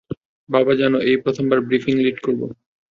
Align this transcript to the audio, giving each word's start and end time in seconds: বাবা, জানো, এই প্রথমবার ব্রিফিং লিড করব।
বাবা, 0.49 0.73
জানো, 0.75 0.97
এই 1.01 1.17
প্রথমবার 1.17 1.59
ব্রিফিং 1.61 1.93
লিড 1.97 2.17
করব। 2.19 2.41